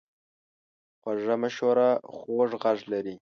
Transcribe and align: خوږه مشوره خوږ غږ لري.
خوږه 0.99 1.35
مشوره 1.41 1.89
خوږ 2.15 2.49
غږ 2.61 2.79
لري. 2.91 3.15